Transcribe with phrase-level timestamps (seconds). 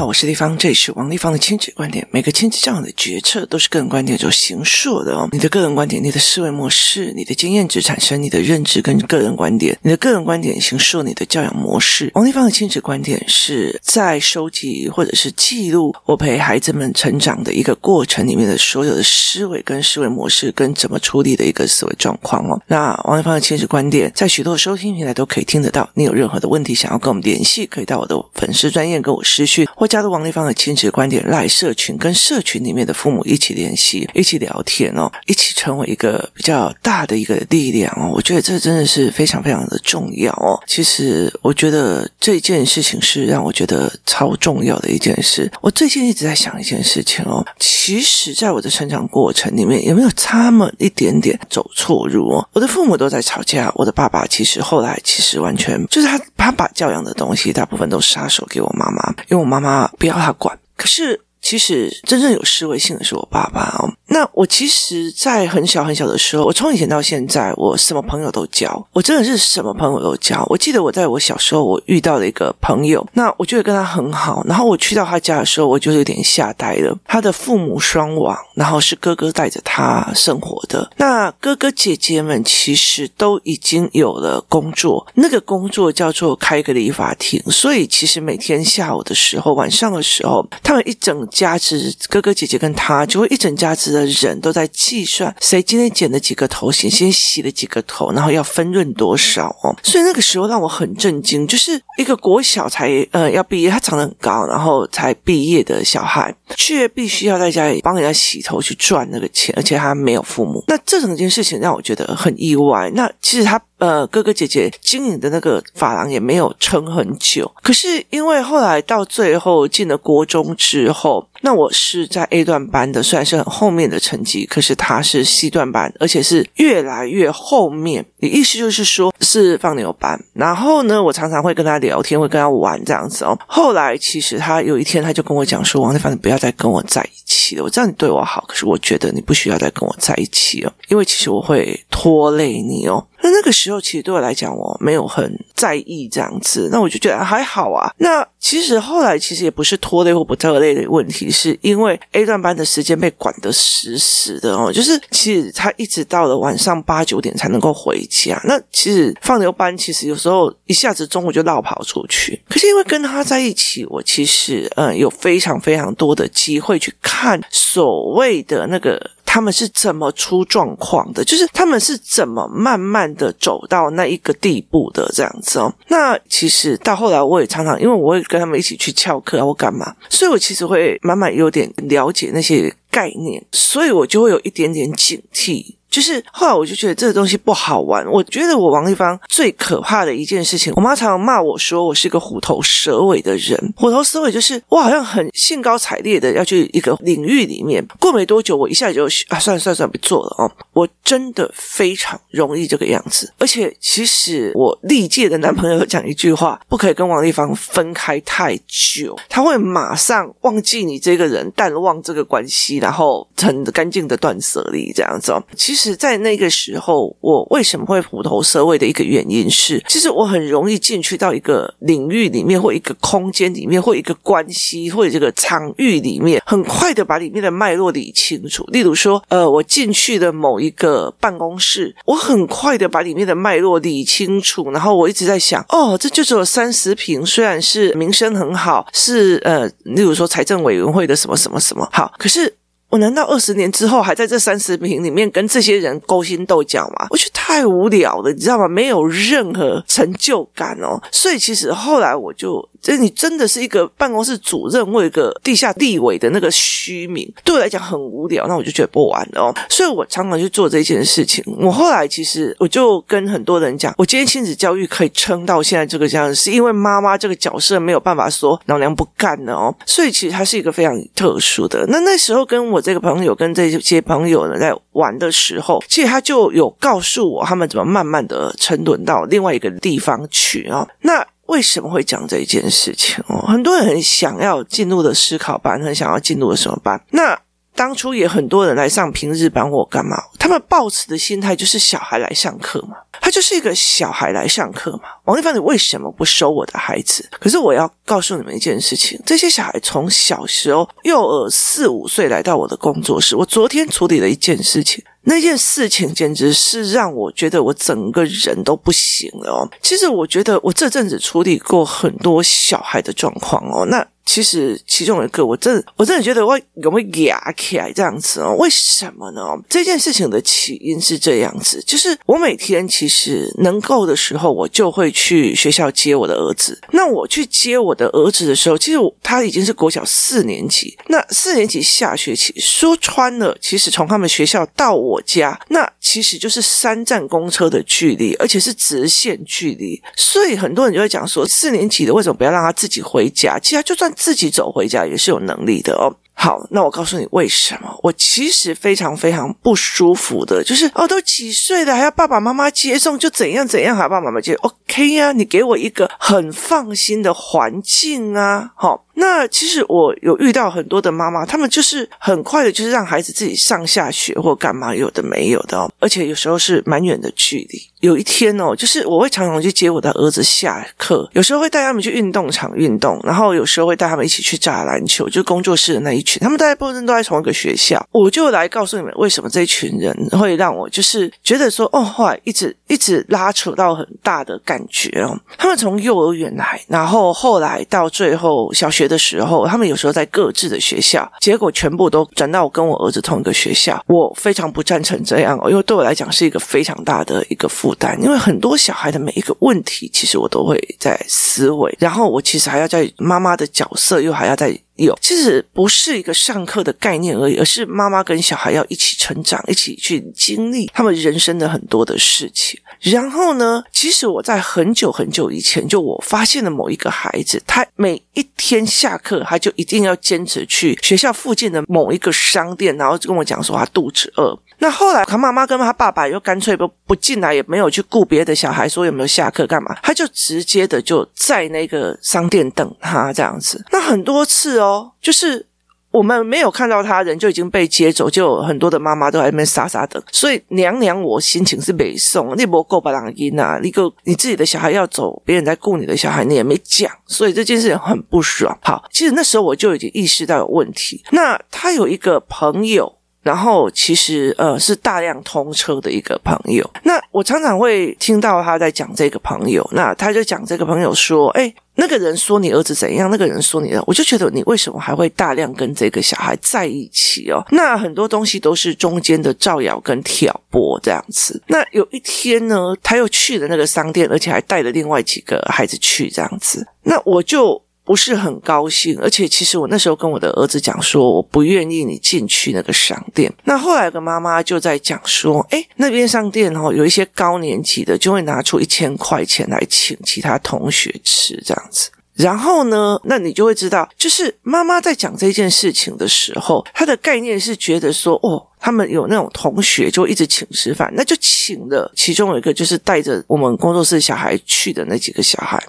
[0.00, 2.08] 好，我是丽芳，这里是王丽芳的亲子观点。
[2.10, 5.28] 每个亲子这样的决策都是个人观点所形塑的哦。
[5.30, 12.10] 你的个人观点、你的思维模式、你的经验值产生你的认知跟个人观点，你的个人观点形塑你的教养模式。
[12.14, 22.58] 王丽芳的亲子观点是在收集或者是记录我陪孩子们成长的一个过程里面的所有的思维跟思维模式跟怎么处理的一个思维状况哦。
[22.68, 25.86] 那王丽芳的亲子观点在许多收听平台都可以听得到。
[25.92, 29.68] 你有任何的问题想要跟我们联系，可以到我的粉丝专页跟我私讯。
[29.76, 38.08] 或加入王丽芳的亲子观点赖社群，跟社群里面的父母一起联系，一起聊天哦，一起成为一个比较大的一个力量哦。
[38.14, 40.54] 我觉得这真的是非常非常的重要哦。
[40.64, 45.50] 其实我觉得这件事情是让我觉得超重要的一件事。
[45.60, 52.48] 我最近一直在想一件事情哦，其实在我的成长过程里面，有没有差么一点点走错路哦？
[52.52, 59.79] 我的父母都在吵架，我的爸爸其实后来其实完全就是他他把教养的东西大部分都撒手给我妈妈，因为我妈妈。
[59.98, 61.20] 不要他管，可是。
[61.42, 63.90] 其实真正有思维性的是我爸爸哦。
[64.06, 70.44] 那我其实，在很小很小的时候，我从以前到现在，我什么朋友都交，我真的是什么朋友都交。
[70.48, 74.44] 我记得我在我小时候，我遇到了一个朋友，那我觉得跟他很好。
[74.46, 76.96] 然后我去到他家的时候，我就有点吓呆了。
[77.06, 80.90] 他的父母双亡，然后是哥哥带着他生活的。
[80.96, 87.40] 那哥哥姐姐们其实都已经有了工作，那个工作叫做开个理发厅。
[87.48, 99.74] 所以其实每天下午的时候、晚上的时候，他们一整家子哥哥姐姐跟他就会一整家子的人都在计算谁今天剪了几个头，型先洗了几个头，然后要分润多少哦。
[99.82, 110.62] 所以那个时候让我很震惊，就是一个国小才呃要毕业，他长得很高，然后才毕业的小孩，却必须要在家里帮人家洗头去赚那个钱，而且他没有父母。
[110.66, 112.90] 那这整件事情让我觉得很意外。
[112.94, 113.60] 那其实他。
[113.80, 128.04] 呃，哥哥姐姐经营的那个发廊也没有撑很久，可是因为后来到最后进了国中之后，那我是在 A 段班的，虽然是很后面的成绩，可是他是 C 段班，而且是越来越后面。
[128.20, 130.18] 你意思就是说是放牛班。
[130.32, 133.38] 然后呢，我常常会跟他聊天，会跟他玩这样子哦。
[133.46, 137.64] 后来其实他有一天他就跟我讲说：“王丽凡，你不要再跟我在一起了。
[137.64, 146.70] 我知道你对我好，可是我觉得你不需要再跟我在一起了，因为其实我会拖累你哦。”那那个时候，其实对我来讲，我没有很在意这样子。
[146.72, 147.92] 那我就觉得还好啊。
[147.98, 154.72] 那其实后来其实也不是拖累或不拖累的问题，是因为 A 段班的时间被管得死死的哦。
[154.72, 158.38] 就是其实他一直到了晚上八九点才能够回家。
[158.44, 162.38] 那其实放牛班其实有时候一下子中午就绕跑出去。
[162.48, 169.10] 可是因为跟他在一起，我其实嗯有非常非常多的机会去看所谓的那个。
[169.32, 171.24] 他们是怎么出状况的？
[171.24, 175.72] 就是他们是怎么慢慢的走到那一个地步的这样子哦。
[175.86, 185.76] 那其实到后来，我也常常因为我会跟他们一起去翘课啊，或干嘛，所以我其实会慢慢有点了解那些概念，所以我就会有一点点警惕。
[185.90, 188.06] 就是后来我就觉得这个东西不好玩。
[188.10, 193.74] 我觉得我王丽芳最可怕的一件事情，我妈常常骂我说我是一个虎头蛇尾的人。
[193.76, 200.50] 虎头蛇尾就是我好像很兴高采烈的要去一个领域里面，过没多久我一下就啊算了算了算了，不做了哦。
[200.72, 215.42] 我真的非常容易这个样子，而且其实我历届的男朋友讲一句话，不可以跟王丽芳分开太久，他会马上忘记你这个人，淡忘这个关系，然后很干净的断舍离这样子哦。
[215.56, 215.79] 其实。
[215.80, 228.62] 是在那个时候，我为什么会虎头蛇尾的一个原因是，其实我很容易进去到一个领域里面，或一个空间里面，或一个关系，或者这个场域里面，很快的把里面的脉络理清楚。
[228.64, 242.54] 例如说，呃，我进去的某一个办公室，我很快的把里面的脉络理清楚，然后我一直在想，哦，这就只有三十平，虽然是名声很好，是呃，例如说财政委员会的什么什么什么好，可是。
[242.90, 247.06] 我难道二十年之后还在这三十平里面跟这些人勾心斗角吗？
[247.10, 248.68] 我觉得太无聊了，你知道吗？
[248.68, 251.00] 没有任何成就感哦。
[251.10, 252.68] 所以其实后来我就。
[252.82, 259.54] 这你真的是一个办公室主任或一个地下地委的那个虚名，对我来讲很无聊，那我就觉得不玩了哦。
[259.68, 261.44] 所以我常常去做这件事情。
[261.60, 269.76] 我后来其实我就跟很多人讲，我今天亲子教育可以撑到现在这个样子，是因为妈妈这个角色没有办法说老娘不干了哦。
[269.84, 271.84] 所以其实它是一个非常特殊的。
[271.88, 280.88] 那那时候跟我这个朋友跟这些朋友呢在玩的时候，其实他就有告诉我他们怎么慢慢的沉沦到另外一个地方去啊、哦。
[281.02, 281.26] 那。
[281.50, 283.44] 为什么会讲这一件事情哦？
[283.48, 287.02] 很多人很想要进入的思考班，很想要进入的什么班？
[287.10, 287.36] 那
[287.74, 290.16] 当初也很多人来上平日班或干嘛？
[290.40, 295.10] 他们抱持的心态就是小孩来上课嘛，他就是一个小孩来上课嘛。
[295.26, 297.28] 王丽芳，你为什么不收我的孩子？
[297.38, 305.04] 可是我要告诉你们一件事情：这些小孩从小时候幼儿四五岁来到我的工作室，我昨天处理了一件事情。
[305.24, 309.68] 那件事情简直是让我觉得我整个人都不行了哦。
[309.82, 313.84] 其实我觉得我这阵子处理过很多小孩的状况哦。
[313.84, 318.54] 那其实其中一个，我真的我真的觉得我有没有哑起来这样子哦？
[318.60, 319.40] 为什么呢？
[319.68, 326.78] 这件事情的起因是这样子，就是我每天其实能够的时候，我就会去学校接我的儿子。
[326.92, 330.96] 那我去接我的儿子的时候，其实他已经是国小四年级。
[331.08, 335.20] 那四年级下学期说穿了，其实从他们学校到我。
[335.26, 343.56] 家那其实就是三站公车的距离，而且是直线距离，所以很多人就会讲说，四年级的为什么不要让他自己回家？
[343.60, 346.12] 其实就算自己走回家也是有能力的哦。
[346.34, 347.98] 好，那我告诉你为什么？
[348.02, 359.04] 我其实非常非常不舒服的，就是哦，都几岁了还要爸爸妈妈接送，就怎样怎样还要爸爸妈妈接？OK 呀，你给我一个很放心的环境啊，好。
[359.20, 367.78] 那其实我有遇到很多的妈妈，他们就是很快的，就是让孩子自己上下学或干嘛，有的没有的哦，而且有时候是蛮远的距离。
[368.00, 378.02] 有一天哦，就是我会常常去接我的儿子下课，有时候会带他们去运动场运动，然后有时候会带他们一起去打篮球，就工作室的那一群，他们大部分都在同一个学校。
[378.10, 385.38] 我就来告诉你们，为什么这一群人会让我就是觉得说，哦，后来一直一直拉扯到很大的感觉哦。
[385.58, 394.00] 他们从幼儿园来，然后后来到最后小学的时候，他们有时候在各自的学校，结果全部都转到我跟我儿子同一个学校。
[394.06, 397.68] 我非常不赞成这样，因为对我来讲是一个非常大的一个。
[397.80, 412.78] 负担，因为很多小孩的每一个问题，其实我都会在思维，然后我其实还要在妈妈的角色，又还要在有，其实不是一个上课的概念而已，而是妈妈跟小孩要一起成长，一起去经历他们人生的很多的事情。
[413.00, 424.58] 然后呢，其实我在很久很久以前，就我发现了某一个孩子，他每一天下课，他就一定要坚持去学校附近的某一个商店，然后跟我讲说他肚子饿。
[424.80, 433.84] 那后来他妈妈跟他爸爸又干脆不不进来，也没有去顾别的小孩，说有没有下课干嘛，他就直接的就在那个商店等他这样子。
[433.92, 435.66] 那很多次哦， 就是。
[436.12, 440.20] 我们没有看到他人就已经被接走，就有很多的妈妈都在那边傻傻等。
[440.32, 448.76] 所以娘娘，我心情是没送，你不够把人音啊，你个你自己的小孩要走，别人在顾你的小孩，你也没讲，所以这件事情很不爽。
[448.82, 451.22] 好，其实那时候我就已经意识到有问题。
[451.30, 453.19] 那他有一个朋友。
[453.42, 467.64] 然后其实呃是大量通车的一个朋友，那我常常会听到他在讲这个朋友，那他就讲这个朋友说，哎，那个人说你儿子怎样，那个人说你的，我就觉得你为什么还会大量跟这个小孩在一起哦？
[467.70, 471.62] 那很多东西都是中间的造谣跟挑拨这样子。
[471.66, 477.82] 那有一天呢，他又去了那个商店，而且还带了另外几个孩子去这样子，那我就。
[478.10, 483.48] 不是很高兴，而且其实我那时候跟我的儿子讲说，我不愿意你进去那个商店。
[483.62, 492.10] 那后来的妈妈就在讲说，诶，那边商店哦，有一些高年级的就会拿出一千块钱来请其他同学吃这样子。
[492.34, 505.80] 然后呢，那你就会知道，就是妈妈在讲这件事情的时候，她的概念是觉得说，哦，他们有那种同学就一直请吃饭，那就请了其中有一个就是带着我们工作室小孩去的那几个小孩。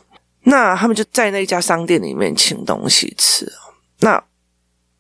[0.44, 3.52] 那他们就在那家商店里面请东西吃。
[4.00, 4.24] 那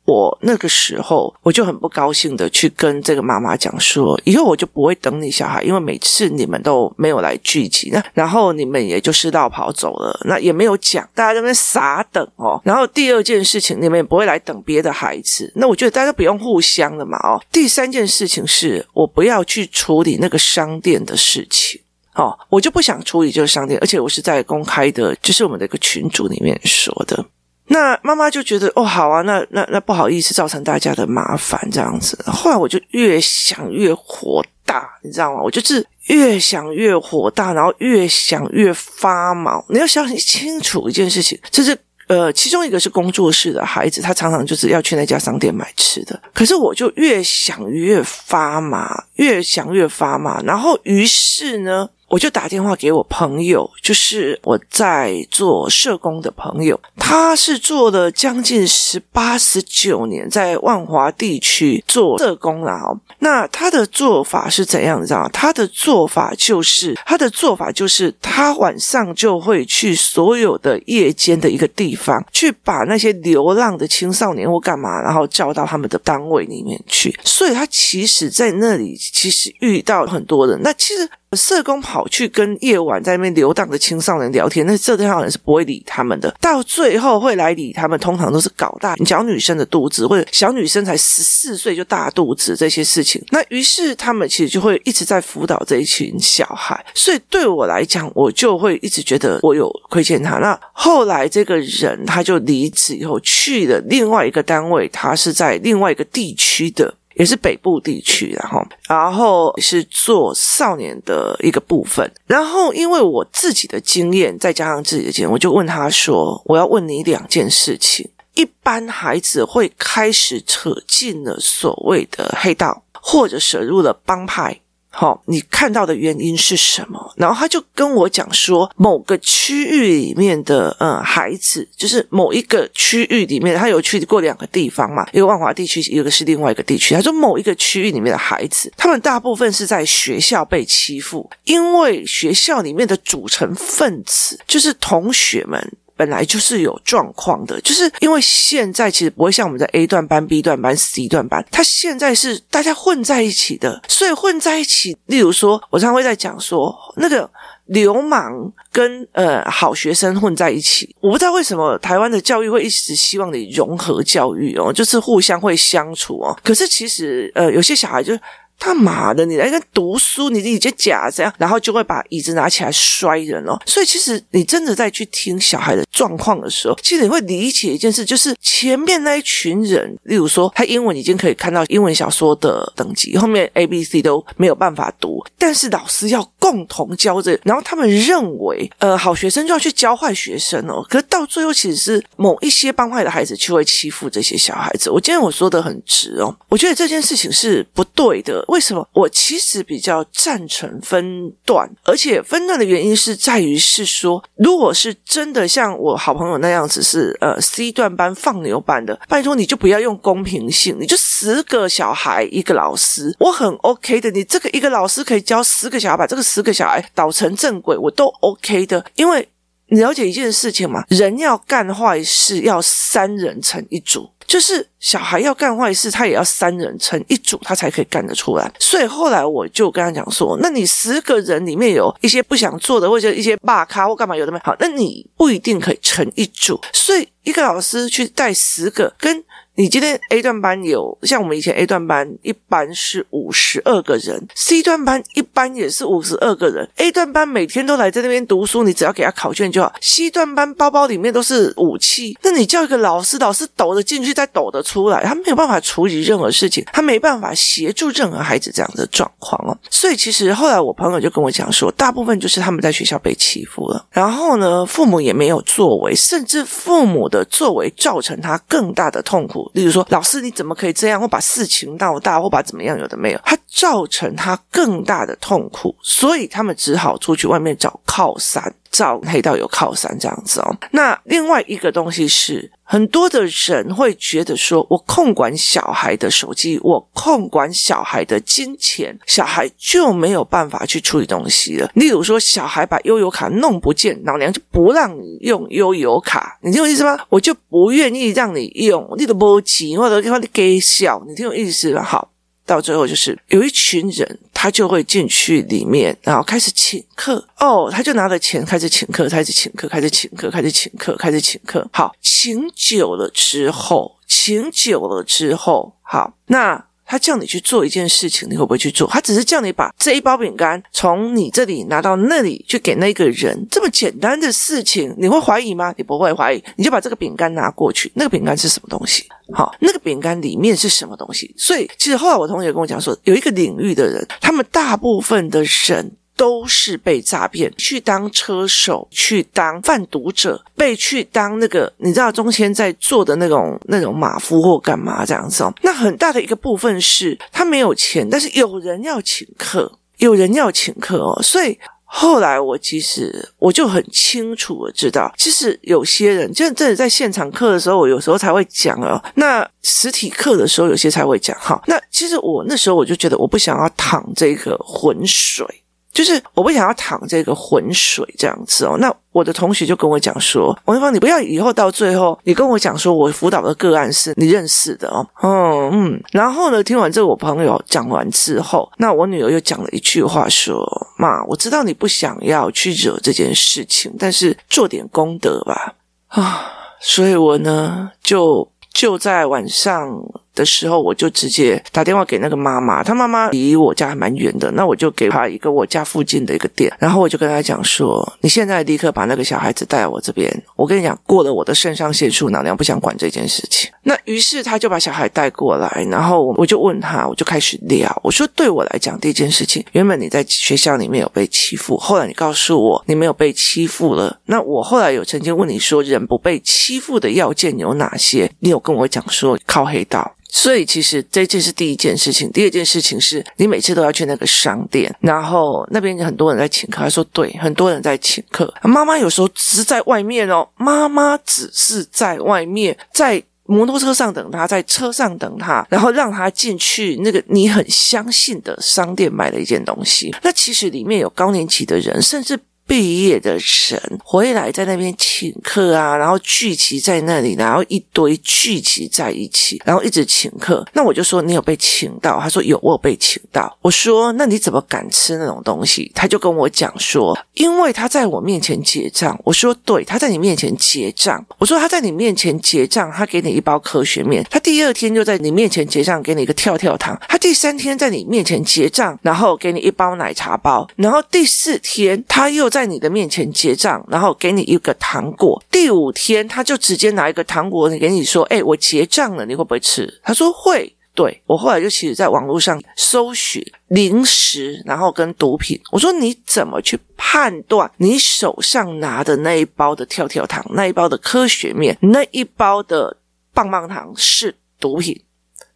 [0.04, 12.60] 我那个时候我就很不高兴的去跟这个妈妈讲说，以后我就不会等你小孩，因为每次你们都没有来聚集，那然后你们也就是绕跑走了，那也没有讲，大家在那边傻等哦。
[12.66, 17.42] 然后第二件事情，你们也不会来等别的孩子，那我觉得大家不用互相的嘛哦。
[17.52, 21.80] 第三件事情是我不要去处理那个商店的事情。
[22.16, 27.26] 哦，我就不想处理这个商店，而且我是在公开的，就是我们的一个群组里面说的。
[27.68, 32.22] 那妈妈就觉得哦，好啊，那那那不好意思，造成大家的麻烦这样子。
[32.28, 35.42] 后来我就越想越火大，你知道吗？
[35.42, 39.64] 我就是越想越火大，然后越想越发毛。
[39.70, 41.78] 你要想清楚一件事情，就是
[42.08, 46.22] 呃，其中一个是工作室的孩子，他常常就是要去那家商店买吃的。
[46.34, 51.90] 可是我就越想越发麻，越想越发麻，然后于是呢。
[52.12, 62.94] 我就打电话给我朋友，就是我在做社工的朋友，他是做了将近十八、十九年在万华地区做社工了哈。
[63.20, 65.02] 那他的做法是怎样？
[65.02, 65.30] 你知道？
[65.32, 77.18] 他的做法就是，他的做法就是，他晚上就会去所有的夜间的一个地方，去把那些流浪的青少年或干嘛，然后叫到他们的单位里面去。
[77.24, 80.60] 所以他其实在那里其实遇到很多人。
[80.62, 81.10] 那其实。
[81.38, 86.30] 社工跑去跟夜晚在那边流荡的青少年聊天，那这些人是不会理他们的。
[86.42, 93.24] 到最后会来理他们，通常都是搞大小女生的肚子，或者小女生才十四岁就大肚子这些事情。
[93.30, 96.86] 那于是他们其实就会一直在辅导这一群小孩。
[96.94, 100.38] 所以对我来讲，我就会一直觉得我有亏欠他。
[100.40, 106.94] 那后来这个人他就离职以后去了另外一个单位，他是在另外一个地区的。
[107.16, 112.10] 也是北部地区，然后，然后是做少年的一个部分。
[112.26, 118.10] 然后，因为我自己的经验，再加上自己的经验，我就问他说：“我要问你两件事情。
[118.34, 124.62] 一般孩子会开始扯进了所谓的黑道，或者涉入了帮派。”
[124.94, 127.14] 好、哦，你看到的原因是什么？
[127.16, 136.94] 然后他就跟我讲说，某个区域里面的嗯孩子，就是某一个区域里面，他有去过两个地方嘛，一个万华地区，一个是另外一个地区。
[136.94, 145.72] 他说某一个区域里面的孩子，他们大部分是在学校被欺负，因为学校里面的组成分子就是同学们。
[146.02, 154.98] 本来就是有状况的，就是因为现在其实不会像我们在 A 段班、B 段班、C 段班，他现在是大家混在一起的，所以混在一起。
[155.06, 157.30] 例如说，我常常会在讲说，那个
[157.66, 166.36] 流氓跟呃好学生混在一起，我不知道为什么台湾的教育会一直希望你融合教育哦，就是互相会相处哦。
[166.44, 168.18] 可是其实呃，有些小孩就。
[168.62, 173.60] 他妈的，你来跟读书，你你就假这样，然后就会把椅子拿起来摔人哦。
[173.66, 190.84] 所以其实你真的在去听小孩的状况的时候，其实你会理解一件事，就是前面那一群人，例如说他英文已经可以看到英文小说的等级，后面 A、B、C 都没有办法读，但是老师要共同教这，然后他们认为，呃，好学生就要去教坏学生哦。
[190.90, 194.90] 可是到最后，其实是某一些帮坏的孩子就会欺负这些小孩子。
[194.90, 198.44] 我今天我说的很直哦，我觉得这件事情是不对的。
[198.48, 198.88] 为什么？
[198.94, 214.10] 我其实比较赞成分段，而且分段的原因是在于是说，如果是真的像我好朋友那样子是呃 C 段班放牛班的，拜托你就不要用公平性，你就十个小孩一个老师，我很 OK 的。
[214.10, 218.86] 你这个一个老师可以教十个小孩，把这个十个小孩导成正轨，我都 OK 的。
[218.96, 219.28] 因为
[219.68, 224.10] 你了解一件事情嘛，人要干坏事要三人成一组。
[224.26, 228.50] 就是小孩要干坏事，他也要三人成一组，他才可以干得出来。
[228.60, 236.58] 所以后来我就跟他讲说：“那你十个人里面有一些不想做的，或者一些霸咖或干嘛有的没好，那你不一定可以成一组。
[236.72, 239.22] 所以一个老师去带十个跟。”
[239.62, 246.68] 你今天 A 段班有像我们以前 A 段班一般是五十二个人，C 段班一般也是五十二个人。
[246.78, 249.72] A 段班每天都来在那边读书，你只要给他考卷就好。
[249.80, 259.56] C 段班包包里面都是武器，那你叫一个老师，老师抖得进去再抖得出来，他没有办法处理任何事情，他没办法协助任何孩子这样的状况哦。
[259.70, 269.51] 所以其实后来我朋友就跟我讲说，大部分就是他们在学校被欺负了，然后呢，父母也没有作为，甚至父母的作为造成他更大的痛苦。
[269.54, 271.02] 例如说，老师你怎么可以这样？
[271.02, 272.78] 我把事情闹大，我把怎么样？
[272.80, 280.58] 有的没有，他造成他更大的痛苦，所以他们只好出去外面找靠山，找黑道有靠山这样子哦。
[280.72, 291.70] 那另外一个东西是，很多的人会觉得说，我控管小孩的手机，我控管小孩的金钱，小孩就没有办法去处理东西了。
[291.76, 296.98] 例如说，小孩把悠游卡弄不见，老娘就不让你用悠游卡，你听我意思吗？
[297.10, 301.84] 我就不愿意让你用，你都不急，或者你给小，你听我意思吗？
[301.84, 302.11] 好。
[302.52, 311.66] 到最后就是有一群人，他就会进去里面，然后开始请客哦，他就拿着钱开始请客，开始请客，开始请客，开始请客，开始请客。
[311.72, 316.71] 好，请久了之后，请久了之后，好，那。
[316.92, 318.86] 他叫你去做一件事情，你会不会去做？
[318.86, 325.74] 他只是叫你把这一包饼干从你这里拿到那里去给那个人，这么简单的事情，你会怀疑吗？
[325.78, 327.90] 你不会怀疑，你就把这个饼干拿过去。
[327.96, 329.06] 那个饼干是什么东西？
[329.34, 331.34] 好，那个饼干里面是什么东西？
[331.38, 335.96] 所以，其实后来我同学跟我讲说，有一个领域的人，他们大部分的人。
[336.22, 345.52] 都是被诈骗，去当车手，去当贩毒者，被去当那个你知道中间在做的那种那种马夫或干嘛这样子哦。
[345.64, 351.58] 那很大的一个部分是他没有钱，但是有人要请客，有人要请客哦，所以。
[351.94, 358.98] 后来我其实我就很清楚的知道，其实有些人就真的在现场课的时候，我有时候才会讲哦。
[359.16, 361.62] 那实体课的时候，有些才会讲哈。
[361.68, 365.46] 那其实我那时候我就觉得，我不想要淌这个浑水。
[365.92, 380.66] 就是我不想要淌这个浑水这样子哦，那我的同学就跟我讲说，王一芳，你不要以后到最后，你跟我讲说我辅导的个案是你认识的哦，嗯嗯，然后呢，听完这个我朋友讲完之后，那我女儿又讲了一句话说，
[380.98, 385.76] 妈，我知道你不想要去惹这件事情，但是做点功德吧，
[386.08, 386.46] 啊，
[386.80, 389.92] 所以我呢就就在晚上。
[390.34, 414.20] 的时候，我就直接打电话给那个妈妈，她妈妈离我家还蛮远的，那我就给她一个我家附近的一个店，然后我就跟她讲说：“你现在立刻把那个小孩子带来我这边，我跟你讲，过了我的肾上腺素老娘，不想管这件事情。”那于是他就把小孩带过来，然后我就问他，我就开始聊，我说：“对我来讲，第一件事情，原本你在学校里面有被欺负，后来你告诉我你没有被欺负了。
[414.26, 418.32] 那我后来有曾经问你说，人不被欺负的要件有哪些？
[418.40, 426.82] 你有跟我讲说靠黑道。”所以其实这件是第一件事情，第二件事情是你每次都要去那个商店，然后那边很多人在请客。
[426.82, 428.52] 他说对，很多人在请客。
[428.64, 440.16] 妈妈有时候只是在外面哦，妈妈只是在外面，在摩托车上等他，在车上等他，然后让他进去那个你很相信的商店买了一件东西。
[440.24, 442.40] 那其实里面有高年级的人，甚至。
[442.72, 450.66] 毕业的人回来在那边请客啊，然后聚集在那里，然后一堆聚集在一起，然后一直请客。
[450.72, 452.18] 那我就说你有被请到？
[452.18, 453.54] 他说有，我有被请到。
[453.62, 455.92] 我说那你怎么敢吃那种东西？
[455.94, 459.20] 他就跟我讲说，因为他在我面前结账。
[459.26, 461.22] 我说对，他在你面前结账。
[461.40, 464.26] 我说他在你面前结账，他给你一包科学面。
[464.30, 466.98] 他第二天就在你面前结账，给你一个跳跳糖。
[467.10, 470.66] 他第三天在你面前结账，然后给你一包奶茶包。
[470.78, 472.61] 然后第四天他又在。
[472.62, 475.42] 在你的面前结账，然后给你一个糖果。
[475.50, 480.72] 第五天，他就直接拿一个糖果给你说：“哎，我结账了，你会不会吃？”他说会。
[480.94, 485.60] 对，我后来就其实在网络上搜寻零食，然后跟毒品。
[485.72, 492.98] 我说你怎么去判断你手上拿的那一包的跳跳糖、那一包的科学面、那一包的
[493.34, 495.02] 棒棒糖是毒品？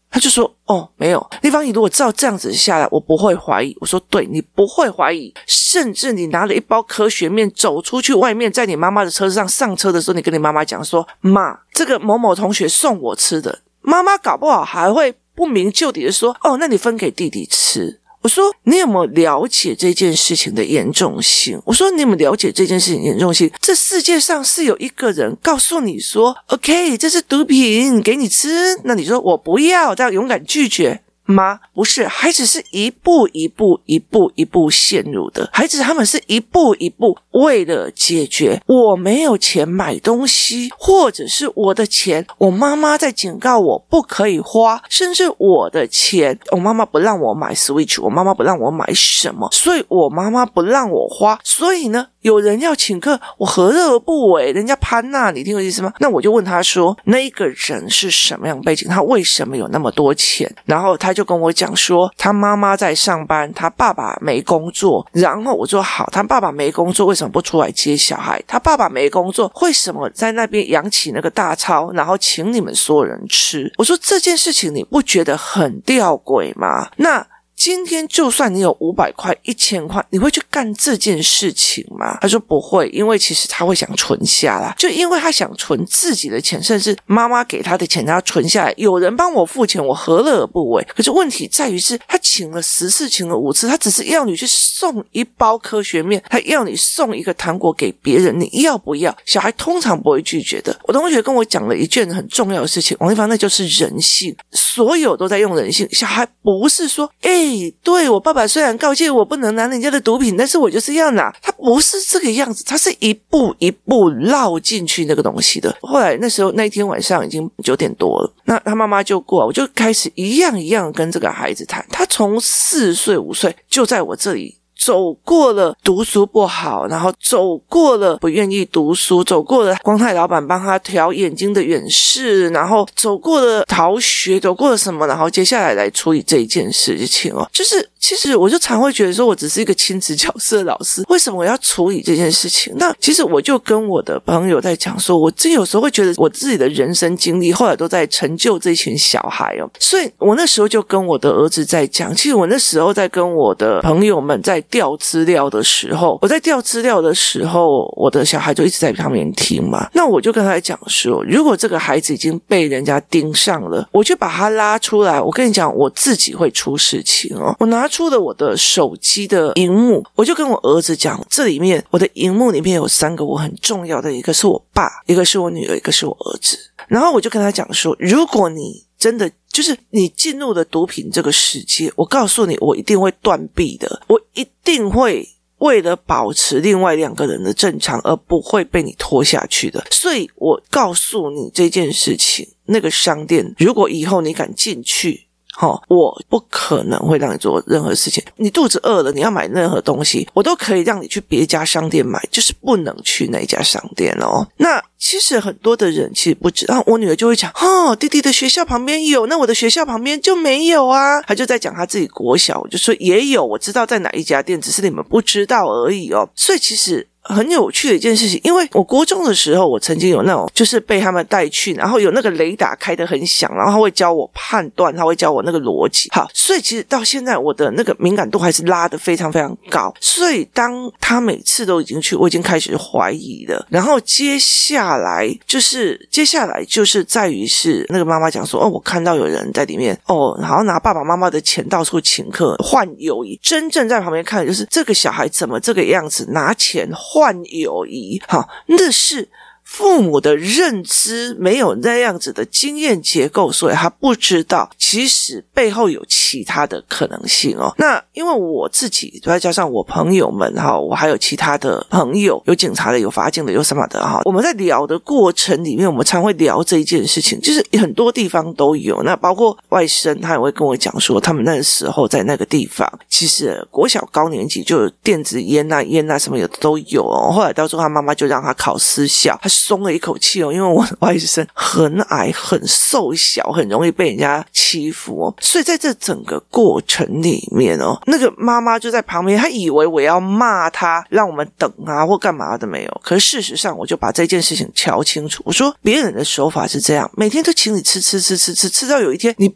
[0.10, 1.30] 他就说：“哦，没有。
[1.42, 21.62] 立方，你如果照这样子下来，我不会怀疑。”我说：“对，你不会怀疑，甚至你拿了一包科学面走出去外面，在你妈妈的车上上车的时候，你跟你妈妈讲说：‘妈，这个某某同学送我吃的。’妈妈搞不好还会不明就里的说：‘哦，那你分给弟弟吃。’我说：你有没有了解这件事情的严重性？
[21.64, 23.52] 我说：你有没有了解这件事情严重性？
[23.62, 31.60] 这世界上是有一个人告诉你说：‘OK，这是毒品，给你吃。’那你说我不要，这样勇敢拒绝。”吗？
[31.74, 35.50] 不是，孩子是一步一步、一步一步陷入的。
[35.52, 54.52] 孩子他们是一步一步为了解决我没有钱买东西，或者是我的钱，我妈妈在警告我不可以花，甚至我的钱，我妈妈不让我买 Switch，我妈妈不让我买什么，所以我妈妈不让我花，所以呢，有人要请客，我何乐而不为？
[54.52, 55.94] 人家潘娜，你听我意思吗？
[56.00, 58.90] 那我就问他说，那个人是什么样背景？
[58.90, 60.52] 他为什么有那么多钱？
[60.66, 65.06] 然后他就跟我讲说，他妈妈在上班，他爸爸没工作。
[65.12, 68.42] 然后我说好，他爸爸没工作，为什么不出来接小孩？
[68.48, 73.72] 他爸爸没工作，为什么在那边养起那个大钞，然后请你们所有人吃？
[73.78, 76.90] 我说这件事情你不觉得很吊诡吗？
[76.98, 77.24] 那。
[77.56, 82.18] 今天就算你有五百块、一千块，你会去干这件事情吗？
[82.22, 88.74] 他说不会，因为其实他会想存下来，就因为他想存自己的钱，甚至妈妈给他的钱，他要存下来。
[88.78, 90.86] 有人帮我付钱，我何乐而不为？
[90.96, 99.16] 可是问题在于是，他请了十次，请了五次，他只是要你去送一包科学面，他要你送一个糖果给别人，你要不要？
[99.26, 100.78] 小孩通常不会拒绝的。
[100.84, 105.88] 我同学跟我讲了一件很重要的事情，王一芳，那就是人性，所有都在用人性。
[105.92, 107.55] 小孩不是说，诶。
[107.84, 111.34] 对，我爸爸虽然告诫我不能拿人家的毒品，但是我就是要拿。
[111.42, 115.76] 他不是这个样子，他是一步一步绕进去那个东西的。
[115.82, 121.86] 后来那时候那天晚上已经九点多了，那他妈妈就过，我就开始一样一样跟这个孩子谈。
[121.90, 124.56] 他从四岁五岁就在我这里。
[124.78, 137.90] 走过了读书不好，然后走过了不愿意读书，走过了光泰老板帮他调眼睛的远视，然后走过了逃学，走过了什么，然后接下来来处理这一件事情哦，就是。
[138.06, 142.72] 其实我就常会觉得说，我只是一个亲子角色的老师，为什么我要处理这件事情？
[142.78, 149.68] 那其实我就跟我的朋友在讲说，我真有时候会觉得我自己的人生经历，后来都在成就这群小孩哦。
[149.80, 159.90] 所以我那时候就跟我的儿子在讲，其实我那时候在跟我的朋友们在调资料的时候，我在调资料的时候，我的小孩就一直在旁边听嘛。
[159.94, 165.20] 那我就跟他讲说，如果这个孩子已经被人家盯上了，我就把他拉出来。
[165.20, 167.56] 我跟你讲，我自己会出事情哦。
[167.60, 176.58] 我拿出了我的手机的荧幕，我就跟我儿子讲，这里面我的荧幕里面有三个我很重要的，一个是我爸，一个是我女儿，一个是我儿子。
[176.90, 185.30] 然后我就跟他讲说，如果你真的就是你进入了毒品这个世界，我告诉你，我一定会断臂的，我一定会。
[185.60, 192.46] 为了保持另外两个人的正常，而不会被你拖下去的，所以我告诉你这件事情。
[192.66, 195.25] 那个商店，如果以后你敢进去，
[195.58, 198.24] 齁，我不可能会让你做任何事情。
[198.36, 204.48] 你肚子饿了，你要买任何东西，我都可以让你去别家商店买，就是不能去那家商店哦。
[204.58, 204.84] 那。
[204.98, 211.22] 其实很多的人其实不知道，我女儿就会讲哦，弟弟的学校旁边有，那我的学校旁边就没有啊。
[211.24, 216.28] 她就在讲她自己国小，我就说也有，我知道在哪一家店，只是你们不知道而已哦。
[216.34, 217.08] 所以其实。
[217.28, 226.08] 很有趣的一件事情，因为我国中的时候，我曾经有那种，就是被他们带去，然后有那个雷达开得很响，然后他会教我判断，他会教我那个逻辑。
[226.12, 229.94] 好，所以其实到现在我的那个敏感度还是拉得非常非常高。
[230.00, 233.66] 所以当他每次都已经去，我已经开始怀疑了。
[233.70, 243.40] 然后接下来就是接下来就是在于是那个妈妈讲说，哦，我看到有人在里面，哦，然后拿爸爸妈妈的钱到处请客换友谊。
[243.42, 246.88] 真正在旁边看的就是这个小孩怎么这个样子拿钱。
[247.16, 249.30] 换友谊，哈，那是。
[249.66, 257.74] 父母的认知没有那样子的经验结构，所以他不知道其实背后有其他的可能性哦。
[257.78, 264.22] 那因为我自己，再加上我朋友们哈，我还有其他的朋友，有警察的，有法警的，有什么的哈。
[264.26, 269.02] 我们在聊的过程里面，我们常会聊这一件事情，就是很多地方都有。
[269.04, 277.32] 那包括外甥，他也会跟我讲说，他们那时候在那个地方，其实国小高年级就有电子烟啊、烟啊什么有的都有哦。
[277.34, 279.50] 后来到时候他妈妈就让他考私校，他。
[279.56, 285.34] 松了一口气哦，因为我的 外甥很矮、很瘦小，很容易被人家欺负哦。
[285.40, 293.02] 所以在这整个过程里面哦，那个妈妈就在旁边，她以为我要骂她，让我们等啊或干嘛的没有。
[293.04, 295.42] 可是事实上，我就把这件事情瞧清楚。
[295.46, 299.54] 我说别人的手法是这样，每天都请你吃吃吃吃吃，吃到有一天你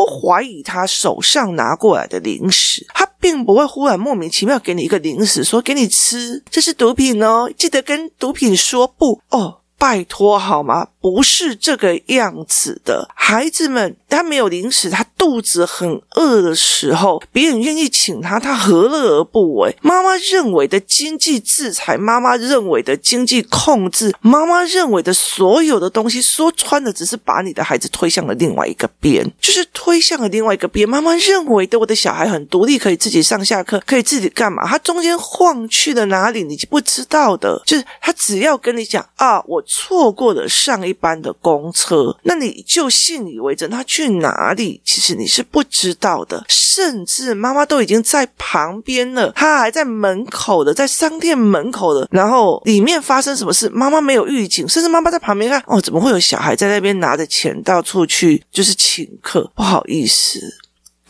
[0.00, 9.59] 不怀疑他手上拿过来的零食，他并不会忽然莫名其妙给你一个零食，说给你吃，这是毒品哦，记得跟毒品说不哦。
[9.80, 10.88] 拜托好吗？
[11.00, 13.08] 不是这个样子的。
[13.14, 19.74] 孩子们，他没有零食，他肚子很饿的时候，别人愿意请他，他何乐而不为？
[19.80, 30.86] 妈妈认为的经济制裁，妈妈认为的经济控制，妈妈认为的所有的东西，说穿了，只是把你的孩子推向了另外一个边，就是推向了另外一个边。
[30.86, 34.66] 妈妈认为的，我的小孩很独立，可以自己上下课，可以自己干嘛？
[34.66, 36.44] 他中间晃去了哪里？
[36.44, 39.64] 你不知道的，就是他只要跟你讲啊，我。
[39.72, 43.70] 错过了上一班的公车，那你就信以为真。
[43.70, 44.82] 他去哪里？
[44.84, 46.44] 其实你是不知道的。
[46.48, 52.08] 甚至妈妈都已经在旁边了，他还在门口的，在商店门口的。
[52.10, 54.68] 然后里面发生什么事，妈妈没有预警。
[54.68, 59.48] 甚至妈妈在旁边看，哦，怎么会有小孩在那边拿着钱到处去，就是请客？
[59.54, 60.40] 不好意思。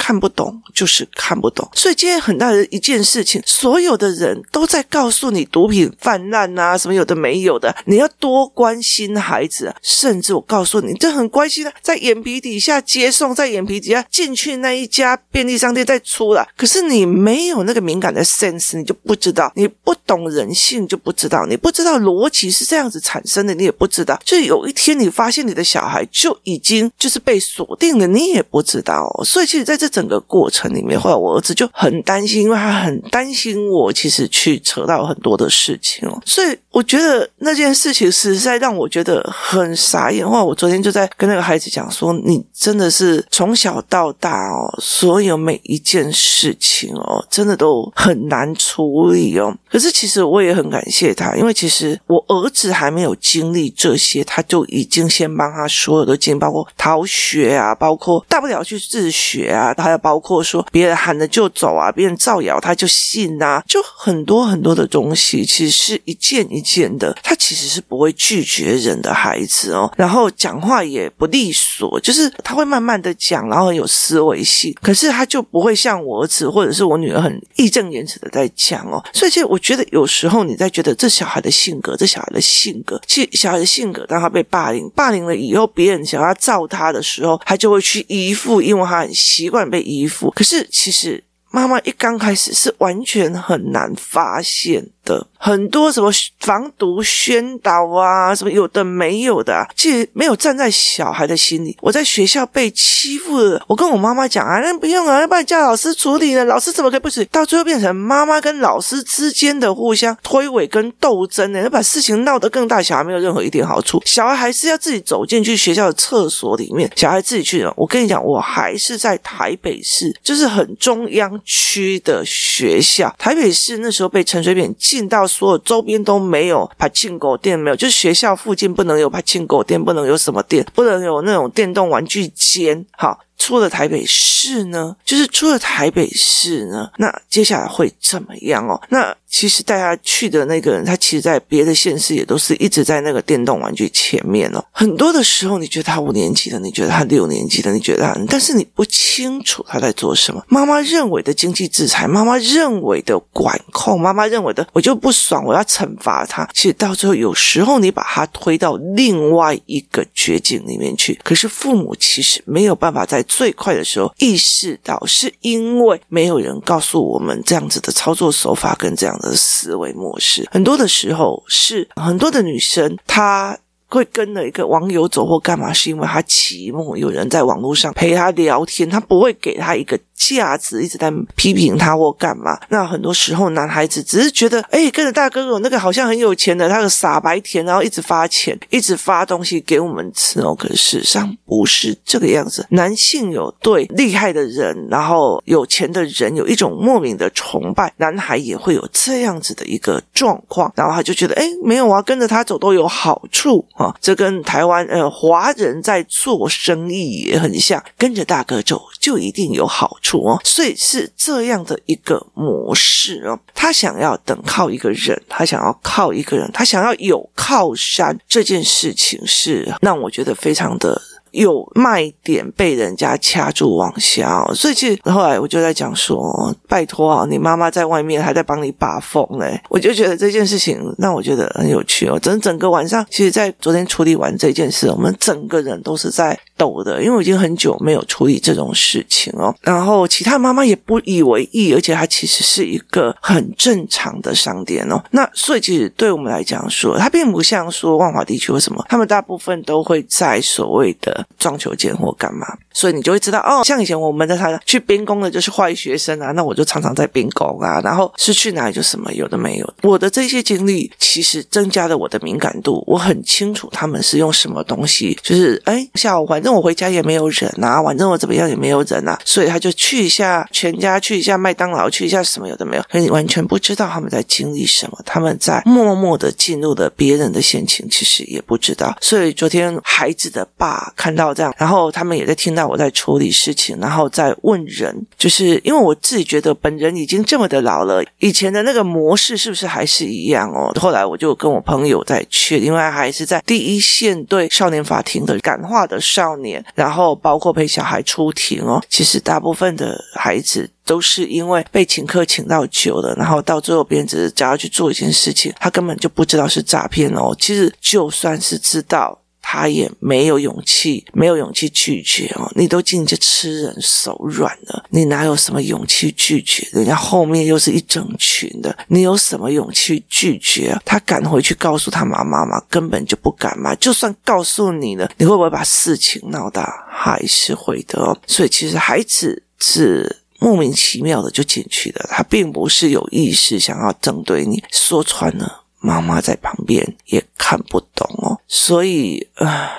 [0.00, 9.72] 看不懂就是看不懂，所以今天很大的一件事情，所有的人都在告诉你毒品泛滥啊，什么有的没有的，你要多关心孩子。
[9.82, 16.48] 甚至我告诉你，这很关心的，在眼皮底下接送，在眼皮底下进去那一家便利商店再出来。
[16.56, 24.18] 可是你没有那个敏感的 sense，你就不知道，你不懂人性就不知道，你不知道逻辑是这样子产生的，你也不知道。
[24.24, 29.06] 就有一天你发现你的小孩就已经就是被锁定了，你也不知道。
[29.26, 29.89] 所以其实在这。
[29.90, 40.26] 整个过程里面，后来我儿子就很担心，因为他很担心我，其实去扯到很多的事情哦，所以我觉得那件事情实在让我觉得很傻眼。
[40.26, 49.53] 后来我昨天就在跟那个孩子讲说：“你真的是从小到大哦，所有每一件事情哦，真的都很难处理哦。
[49.68, 67.16] 可是其实我也很感谢他，因为其实我儿子还没有经历这些，他就已经先帮他所有的经历，包括逃学啊，包括大不了去自学啊。”还有包括说别人喊了就走啊，别人造谣他就信啊，就很多很多的东西，其实是一件一件的。
[67.22, 79.02] 他其实是不会拒绝人的孩子哦，然后讲话也不利索，就是他会慢慢的讲，然后很有思维性，可是他就不会像我儿子或者是我女儿很义正言辞的在讲哦。
[79.12, 90.30] 所以其实我觉得有时候你在觉得这小孩的性格，这小孩的性格，其实小孩的性格，当他被霸凌，霸凌了以后，别人想要造他的时候，他就会去依附，因为他很习惯被依附。
[90.30, 95.26] 可是其实妈妈一刚开始是完全很难发现的。
[95.42, 101.74] 很多什么防毒宣导啊，什么有的没有的，啊，其实没有站在小孩的心里。
[101.80, 106.44] 我在学校被欺负了，我跟我妈妈讲啊，那不用啊，要不然叫老师处理了。
[106.44, 107.26] 老师怎么可以不处理？
[107.32, 112.82] 到最后变成妈妈跟老师之间的互相推诿跟斗争呢，要把事情闹得更大。
[112.82, 117.66] 小孩没有任何一点好处，小孩还是要自己走进去学校的厕所里面，小孩自己去。
[117.76, 123.14] 我跟你讲，我还是在台北市，就是很中央区的学校。
[123.18, 125.26] 台北市那时候被陈水扁禁到。
[125.31, 133.20] 所有周边都没有柏青哥店，没有，就是学校附近不能有柏青哥店，不能有什么店，不能有那种电动玩具间，好。
[133.40, 138.79] 出了台北市呢，就是出了台北市呢，那接下来会怎么样哦？
[138.90, 144.62] 那其实带他去的那个人，他其实在别的县市也都是一直在那个电动玩具前面哦。
[144.70, 150.44] 很多的时候，你觉得他五年级的，你觉得他六年级的，你觉得他，但是你不清楚他在做什么。
[150.48, 156.46] 妈妈认为的经济制裁，妈妈认为的管控，妈妈认为的我就不爽，我要惩罚他。
[156.53, 163.24] 其实到最后，有时候你把他推到另外一个绝境里面去，可是父母其实没有办法在。
[163.30, 170.48] 最快的时候意识到，是因为没有人告诉我们这样子的操作手法跟这样的思维模式。
[170.50, 179.96] 很多的时候是很多的女生，她会跟了一个网友走或干嘛，是因为她寂寞有人在网络上陪她聊天，她不会给她一个。
[180.28, 182.61] 价值一直在批评他或干嘛？
[182.68, 190.54] 那很多时候男孩子只是觉得，哎，跟着大哥哥那个好像很有钱的，他个傻白甜，然后一直发钱，一直发东西给我们吃哦。
[190.54, 192.66] 可是事实上不是这个样子。
[192.70, 203.94] 男性有对厉害的人，然后有钱的人有一种莫名的崇拜，男孩也会有这样子的一个状况，然后他就觉得，哎，没有啊，跟着他走都有好处啊。
[204.00, 210.10] 这跟台湾呃华人在做生意也很像，跟着大哥走就一定有好处。
[210.44, 213.38] 所以是这样的一个模式哦。
[213.55, 218.18] 他想要等靠一个人，他想要靠一个人，他想要有靠山。
[218.27, 221.01] 这件事情是让我觉得非常的。
[221.33, 232.18] 有卖点被人家掐住往下哦，所以其实后来我就在讲说，拜托啊，你妈妈在外面还在帮你把风嘞，我就觉得这件事情让我觉得很有趣哦。
[232.18, 239.55] 整整个晚上，其实，在昨天处理完这件事，我们整个人都是在抖的，因为我已经很久没有处理这种事情哦。
[239.62, 245.03] 然后其他妈妈也不以为意，而且它其实是一个很正常的商店哦。
[245.12, 251.27] 那所以其实对我们来讲说，它并不像说万华地区或什么，他们大部分都会在所谓的。
[251.38, 253.62] 撞球间或干嘛，所以你就会知道哦。
[253.64, 257.81] 像以前我们在他去兵工的就是坏学生啊，那我就常常在兵工啊。
[257.83, 259.75] 然后是去哪里就什么有的没有。
[259.83, 265.18] 我的这些经历其实增加了我的敏感度，我很清楚他们是用什么东西。
[265.23, 272.82] 就是哎，下午反正我回家也没有人啊，反正我怎么样也没有人啊，所以他就去一下全家，去一下麦当劳，去一下什么有的没有。
[272.90, 278.96] 可你完全不知道他们在经历什么，他们在默默的进入了别人的陷阱，其实也不知道。
[279.00, 281.14] 所以昨天孩子的爸看。
[281.20, 290.72] 到这样，然后他们也在听到我在处理事情，然后在问人，就是因为我自己觉得本人已经这么的老了，以前的那个模式是不是还是一样哦？
[290.80, 298.83] 后来我就跟我朋友在确，因为还是在第一线对少年法庭的感化的少年，然后包括陪小孩出庭哦。
[298.88, 307.35] 其实大部分的孩子都是因为被请客请到久了，然后到最后别人只是想要去做一件事情，他根本就不知道是诈骗哦。
[307.38, 309.19] 其实就算是知道。
[309.42, 312.50] 他也没有勇气，没有勇气拒绝哦。
[312.55, 316.68] 你都进去吃人手软了，你哪有什么勇气拒绝？
[316.72, 320.76] 人家后面又是一整群的，你有什么勇气拒绝？
[320.85, 322.62] 他敢回去告诉他妈妈吗？
[322.68, 323.74] 根本就不敢嘛。
[323.76, 326.87] 就算告诉你了，你会不会把事情闹大？
[326.90, 328.16] 还是会的哦。
[328.26, 334.62] 所以其实孩子是莫名其妙的就进去的，他并不是有意识想要针对你。
[334.70, 335.62] 说穿了。
[335.80, 339.70] 妈妈在旁边也看不懂哦，所以啊，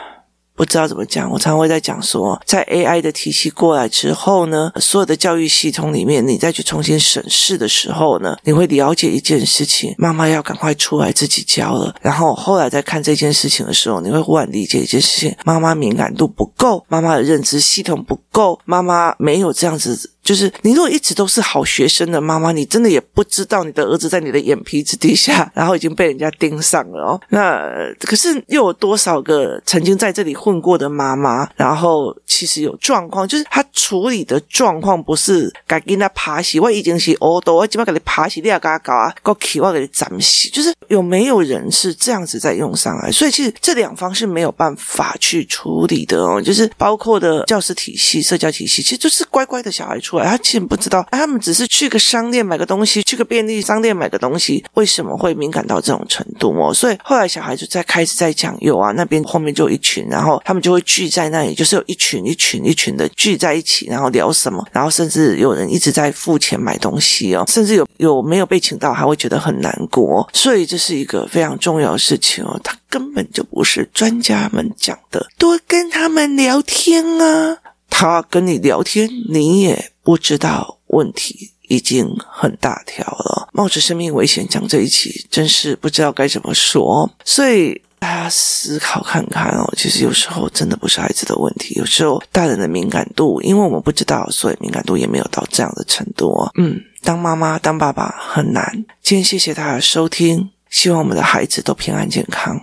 [0.56, 11.96] 不知道怎么讲，我常常会在讲说，在 AI 的体系过来之后呢，所有的教育系统里面，你再去重新审视的时候呢，你会了解一件事情：妈妈要赶快出来自己教了。
[12.02, 20.12] 然后后来在看这件事情的时候，你会忽然理解一件事情：妈妈敏感度不够，妈妈的认知系统不够，妈妈没有这样子。
[20.32, 27.22] 就是你如果一直都是好学生的妈妈，你真的也不知道你的儿子在你的眼皮子底下， 然后已经被人家盯上了哦。
[27.28, 43.12] 那可是又有多少个曾经在这里混过的妈妈，然后其实有状况，就是他处理的状况不是该给他爬洗，我已经是哦，都我基本给你爬洗，你要给他搞啊，搞起我给你斩洗，就是有没有人是这样子在用上来？
[43.12, 50.21] 所以其实这两方是没有办法去处理的哦，就是包括的教师体系、社交体系，其实就是乖乖的小孩出来。
[50.24, 56.74] 他其实不知道，他们只是去个商店买个东西，去个便利商店买个东西，为什么会敏感到这种程度哦？
[56.74, 72.60] 所以后来小孩就在开始在讲，有啊，那边后面就有一群，然后他们就会聚在那里，就是有一群一群一群的聚在一起，然后聊什么，然后甚至有人一直在付钱买东西哦，甚至有有没有被请到，还会觉得很难过，所以这是一个非常重要的事情哦。
[72.64, 77.58] 他根本就不是专家们讲的，多跟他们聊天啊。
[77.94, 83.50] 他跟你聊天，你也不知道问题已经很大条了。
[83.54, 87.10] 冒着生命危险讲这一期，真是不知道该怎么说。
[87.24, 96.50] 所以大家思考看看哦，其实有时候真的不是孩子的问题，有时候大人的敏感度，因为我们不知道，所以敏感度也没有到这样的程度。
[96.56, 98.86] 嗯，当妈妈当爸爸很难。
[99.04, 102.60] 今天谢谢大家收听，希望我们的孩子都平安健康。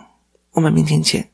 [0.53, 1.29] 我们明天见。